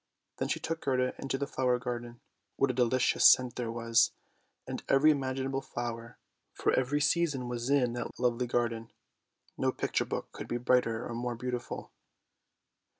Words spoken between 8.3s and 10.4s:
garden; no picture book